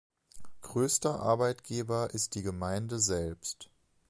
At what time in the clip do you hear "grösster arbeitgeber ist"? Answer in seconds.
0.61-2.33